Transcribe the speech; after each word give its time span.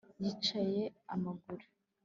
Yicaye 0.23 0.83
amaguru 1.13 1.65